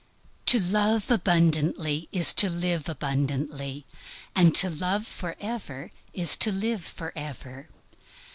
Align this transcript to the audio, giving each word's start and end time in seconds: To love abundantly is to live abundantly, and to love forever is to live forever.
To 0.47 0.57
love 0.59 1.11
abundantly 1.11 2.09
is 2.11 2.33
to 2.33 2.49
live 2.49 2.89
abundantly, 2.89 3.85
and 4.35 4.55
to 4.55 4.67
love 4.67 5.05
forever 5.05 5.91
is 6.11 6.35
to 6.37 6.51
live 6.51 6.83
forever. 6.83 7.69